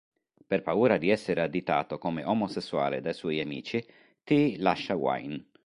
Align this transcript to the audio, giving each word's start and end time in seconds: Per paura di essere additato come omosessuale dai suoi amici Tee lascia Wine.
Per 0.47 0.63
paura 0.63 0.97
di 0.97 1.11
essere 1.11 1.41
additato 1.43 1.99
come 1.99 2.23
omosessuale 2.23 3.01
dai 3.01 3.13
suoi 3.13 3.39
amici 3.39 3.85
Tee 4.23 4.57
lascia 4.57 4.95
Wine. 4.95 5.45